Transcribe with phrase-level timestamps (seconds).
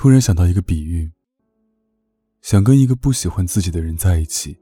[0.00, 1.10] 突然想到一个比喻：
[2.40, 4.56] 想跟一个不喜欢自己的人在一起，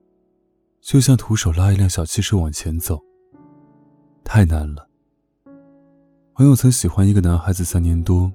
[0.80, 2.98] 就像徒手拉一辆小汽车往前走，
[4.24, 4.88] 太难了。
[6.32, 8.32] 朋友曾喜欢一个男孩子三年多，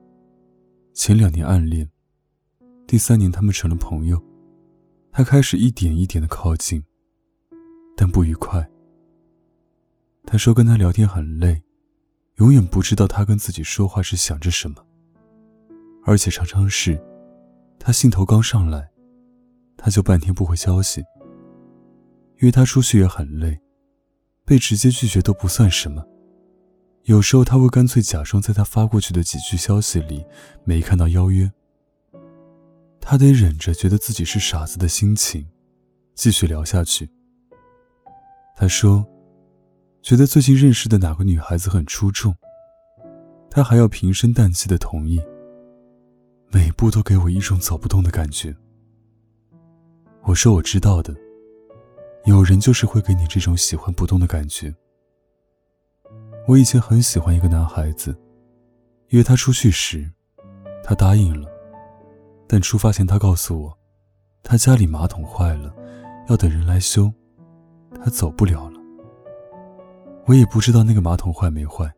[0.93, 1.89] 前两年暗恋。
[2.85, 4.23] 第三年，他们成了朋友。
[5.11, 6.83] 他开始一点一点的靠近，
[7.97, 8.69] 但不愉快。
[10.23, 11.63] 他说跟他聊天很累，
[12.35, 14.85] 永远不知道他跟自己说话是想着什么。
[16.03, 17.01] 而且常常是，
[17.79, 18.89] 他兴头刚上来，
[19.77, 21.03] 他就半天不回消息。
[22.37, 23.59] 约他出去也很累，
[24.45, 26.03] 被直接拒绝都不算什么。
[27.03, 30.25] 有时候他会干脆假装在他发过去的几句消息里
[30.63, 31.51] 没看到邀约。
[32.99, 35.47] 他得忍着觉得自己是傻子的心情，
[36.15, 37.09] 继续聊下去。
[38.55, 39.05] 他说，
[40.01, 42.35] 觉得最近认识的哪个女孩子很出众，
[43.49, 45.19] 他还要平声淡气的同意。
[46.53, 48.53] 每一步都给我一种走不动的感觉。
[50.23, 51.15] 我说我知道的，
[52.25, 54.73] 有人就是会给你这种喜欢不动的感觉。
[56.47, 58.13] 我以前很喜欢一个男孩子，
[59.09, 60.11] 约他出去时，
[60.83, 61.49] 他答应了。
[62.47, 63.77] 但出发前，他告诉我，
[64.43, 65.73] 他家里马桶坏了，
[66.27, 67.09] 要等人来修，
[67.95, 68.79] 他走不了了。
[70.25, 71.89] 我也不知道那个马桶坏没坏。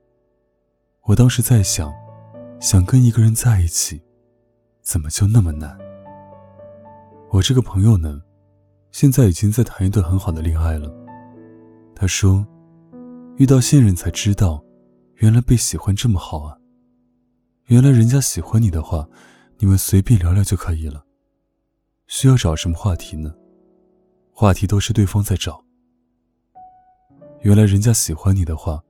[1.02, 1.92] 我当时在想，
[2.60, 4.02] 想跟一个人在一起，
[4.84, 5.76] 怎么就那么难？
[7.32, 8.22] 我这个朋友呢，
[8.92, 10.94] 现在已经在谈一段很好的恋爱了。
[11.96, 12.46] 他说，
[13.38, 14.64] 遇到现任才知道，
[15.16, 16.58] 原来被喜欢这么好啊。
[17.68, 19.08] 原来人家喜欢你的话。
[19.60, 21.06] 你们随便聊聊就可以了，
[22.08, 23.34] 需要找什么话题呢？
[24.30, 25.64] 话题都是对方在找。
[27.42, 28.84] 原来人家喜欢你的话，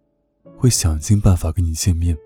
[0.57, 2.17] 会想尽办法跟你见面。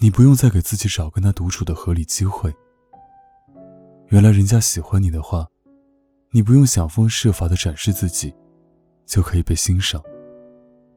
[0.00, 2.54] 你不用再给自己找跟他独处的合理机会。
[4.08, 5.46] 原来人家喜欢你的话，
[6.30, 8.32] 你不用想方设法的展示自己，
[9.04, 10.00] 就可以被欣赏，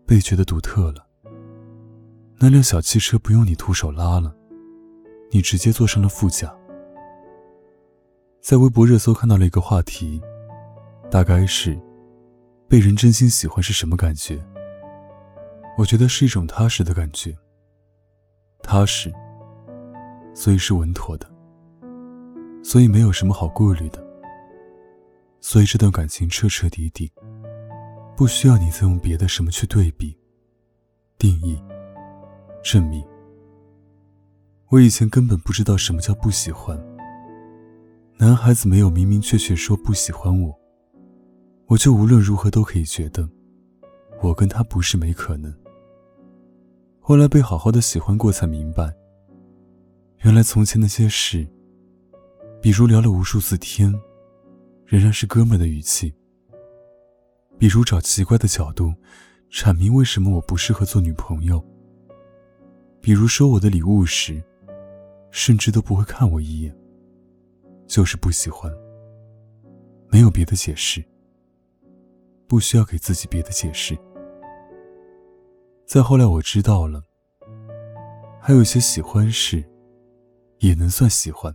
[0.06, 1.08] 被觉得独特了。
[2.38, 4.36] 那辆小汽车不用你徒手拉了。
[5.34, 6.54] 你直接坐上了副驾。
[8.42, 10.22] 在微博热搜看到了一个话题，
[11.10, 11.80] 大概是
[12.68, 14.44] 被人真心喜欢是什么感觉？
[15.78, 17.34] 我觉得是一种踏实的感觉。
[18.64, 19.12] 踏实，
[20.34, 21.30] 所以是稳妥的，
[22.64, 24.02] 所以没有什么好顾虑的，
[25.40, 27.12] 所以这段感情彻彻底底，
[28.16, 30.18] 不需要你再用别的什么去对比、
[31.18, 31.62] 定义、
[32.64, 33.04] 证明。
[34.70, 36.80] 我以前根本不知道什么叫不喜欢。
[38.18, 40.58] 男孩子没有明明确确说不喜欢我，
[41.66, 43.28] 我就无论如何都可以觉得，
[44.22, 45.54] 我跟他不是没可能。
[47.12, 48.90] 后来被好好的喜欢过，才明白，
[50.20, 51.46] 原来从前那些事，
[52.62, 53.94] 比如聊了无数次天，
[54.86, 56.10] 仍然是哥们的语气；
[57.58, 58.94] 比如找奇怪的角度，
[59.52, 61.62] 阐明为什么我不适合做女朋友；
[63.02, 64.42] 比如收我的礼物时。
[65.32, 66.74] 甚至都不会看我一眼，
[67.88, 68.72] 就是不喜欢。
[70.10, 71.04] 没有别的解释，
[72.48, 73.98] 不需要给自己别的解释。
[75.86, 77.04] 再后来我知道了，
[78.40, 79.64] 还有一些喜欢是，
[80.60, 81.54] 也能算喜欢，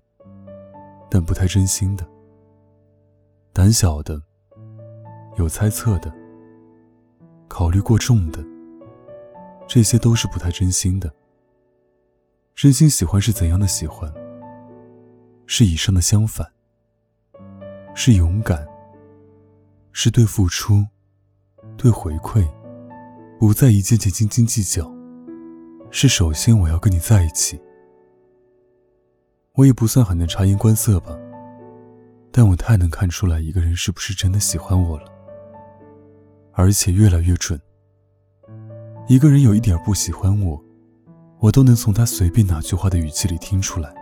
[1.11, 2.07] 但不太真心的。
[3.53, 4.21] 胆小的，
[5.37, 6.13] 有猜测的，
[7.49, 8.45] 考虑过重的，
[9.67, 11.11] 这些都是不太真心的。
[12.55, 14.13] 真心喜欢是怎样的喜欢？
[15.47, 16.47] 是以上的相反。
[17.95, 18.67] 是勇敢，
[19.93, 20.85] 是对付出、
[21.79, 22.47] 对回馈，
[23.39, 24.91] 不再一件件斤斤计较。
[25.91, 27.61] 是首先我要跟你在一起。
[29.53, 31.17] 我也不算很能察言观色吧，
[32.31, 35.07] 但我太能看出来一个人是不是真的喜欢我了，
[36.53, 37.61] 而且越来越准。
[39.09, 40.63] 一个人有一点不喜欢我。
[41.39, 43.95] 我都能从他随便哪句话的语气里听出来。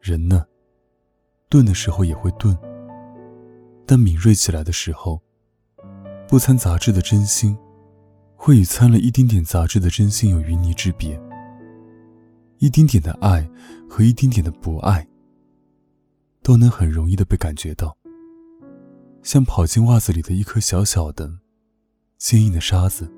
[0.00, 0.46] 人呢，
[1.50, 2.56] 钝的时候也会钝，
[3.84, 5.20] 但敏锐起来的时候，
[6.26, 7.56] 不掺杂质的真心，
[8.40, 11.20] 会与掺了一丁点杂质的真心有云泥之别。
[12.58, 13.46] 一丁点的爱
[13.90, 15.06] 和一丁点的不爱，
[16.40, 17.98] 都能很容易的被感觉到，
[19.22, 21.30] 像跑进袜子里的一颗小小的、
[22.16, 23.12] 坚硬的沙子，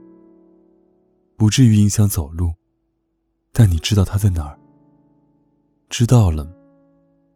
[1.37, 2.55] 不至于影响走路，
[3.53, 4.59] 但你知道它在哪儿。
[5.91, 6.51] 知道了，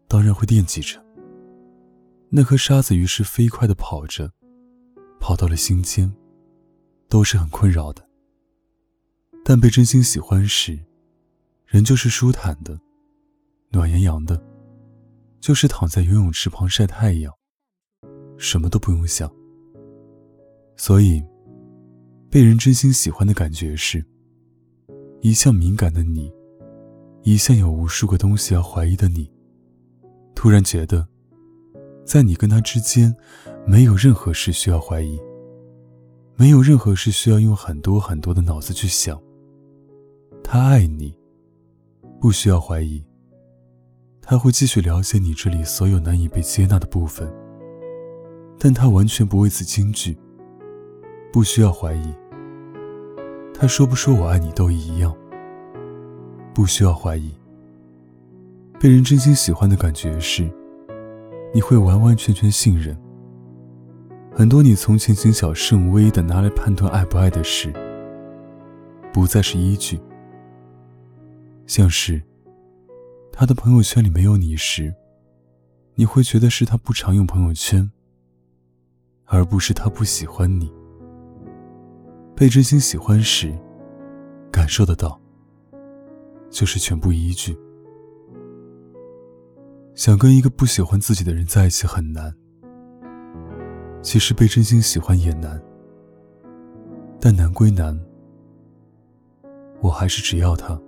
[0.08, 1.04] 当然会惦记着。
[2.30, 4.30] 那颗沙子于是飞快的跑着，
[5.20, 6.10] 跑到了心间，
[7.14, 8.04] 都是很困扰的。
[9.44, 10.76] 但被真心喜欢时，
[11.64, 12.76] 人就是舒坦的，
[13.70, 14.42] 暖洋洋的，
[15.38, 17.32] 就是躺在游泳池旁晒太阳，
[18.36, 19.32] 什么都不用想。
[20.76, 21.22] 所以，
[22.28, 24.04] 被人真心喜欢的感觉是，
[25.20, 26.32] 一向敏感的你，
[27.22, 29.30] 一向有无数个东西要怀疑的你，
[30.34, 31.06] 突然觉得，
[32.04, 33.14] 在你跟他之间，
[33.64, 35.16] 没有任何事需要怀疑，
[36.36, 39.20] 没有任何事需要用很多很多的脑子去想。
[40.42, 41.14] 他爱你。
[42.20, 43.04] 不需要怀疑，
[44.22, 47.30] 他会继续了解你这里所有难以被接纳的部分，
[48.58, 50.16] 但他完全不为此惊惧。
[51.30, 52.14] 不需要怀疑，
[53.52, 55.14] 他说不说我爱你都一样。
[56.54, 57.30] 不需要怀疑，
[58.80, 60.50] 被人真心喜欢的感觉是，
[61.52, 62.96] 你会完完全全信任。
[64.36, 67.72] 很多你从前谨小慎微的拿来判断爱不爱的事，
[69.12, 70.00] 不再是依据。
[71.68, 72.20] 像是
[73.32, 74.92] 他的朋友圈里没有你时，
[75.94, 77.88] 你会觉得是他不常用朋友圈，
[79.26, 80.68] 而不是他不喜欢你。
[82.34, 83.56] 被真心喜欢时，
[84.50, 85.20] 感受得到，
[86.50, 87.56] 就是全部依据。
[89.94, 92.34] 想跟一个不喜欢自己的人在一起很难，
[94.04, 95.60] 其实被真心喜欢也难，
[97.18, 97.98] 但难归难，
[99.80, 100.78] 我还是只要他。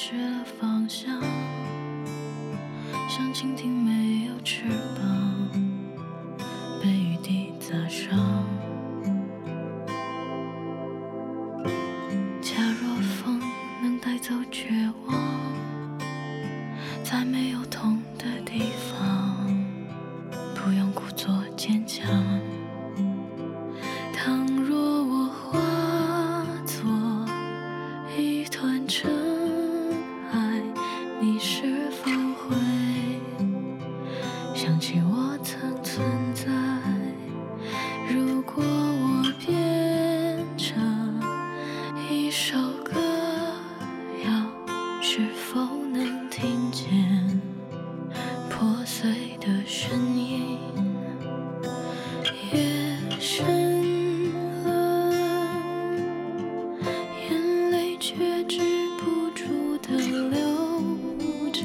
[0.00, 0.67] 失了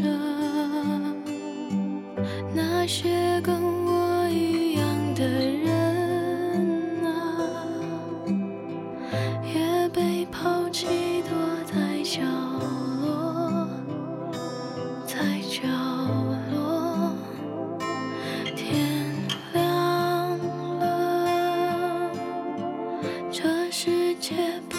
[0.01, 0.09] 着
[2.55, 7.07] 那些跟我一样的人啊，
[9.43, 10.87] 也被抛弃，
[11.23, 11.31] 躲
[11.65, 12.21] 在角
[13.03, 13.67] 落，
[15.05, 15.13] 在
[15.47, 15.61] 角
[16.51, 17.13] 落。
[18.55, 19.13] 天
[19.53, 20.37] 亮
[20.79, 22.11] 了，
[23.31, 24.33] 这世界
[24.69, 24.77] 不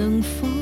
[0.00, 0.59] 能否